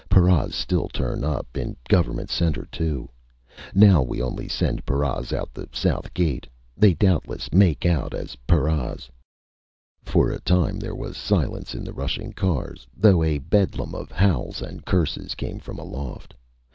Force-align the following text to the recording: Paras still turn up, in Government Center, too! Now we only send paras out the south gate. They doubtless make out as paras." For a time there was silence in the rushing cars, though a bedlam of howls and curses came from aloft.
Paras 0.09 0.55
still 0.55 0.87
turn 0.87 1.23
up, 1.23 1.55
in 1.55 1.77
Government 1.87 2.31
Center, 2.31 2.65
too! 2.71 3.11
Now 3.75 4.01
we 4.01 4.19
only 4.19 4.47
send 4.47 4.83
paras 4.83 5.31
out 5.31 5.53
the 5.53 5.69
south 5.73 6.11
gate. 6.15 6.47
They 6.75 6.95
doubtless 6.95 7.53
make 7.53 7.85
out 7.85 8.15
as 8.15 8.35
paras." 8.47 9.11
For 10.01 10.31
a 10.31 10.39
time 10.41 10.79
there 10.79 10.95
was 10.95 11.17
silence 11.17 11.75
in 11.75 11.83
the 11.83 11.93
rushing 11.93 12.33
cars, 12.33 12.87
though 12.97 13.21
a 13.21 13.37
bedlam 13.37 13.93
of 13.93 14.09
howls 14.11 14.59
and 14.59 14.83
curses 14.85 15.35
came 15.35 15.59
from 15.59 15.77
aloft. 15.77 16.33